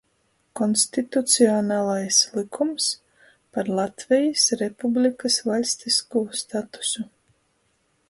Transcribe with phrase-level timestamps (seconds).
[0.59, 2.87] Konstitucionalais lykums
[3.53, 7.11] "Par Latvejis Republikys vaļstiskū statusu"